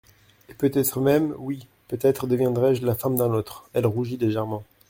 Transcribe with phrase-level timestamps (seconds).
[0.49, 1.35] Et peut-être même…
[1.37, 4.63] oui, peut-être deviendrai-je la femme d'un autre.» Elle rougit légèrement.